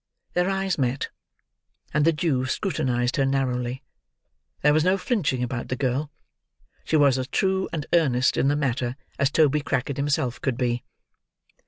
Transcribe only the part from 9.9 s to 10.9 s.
himself could be.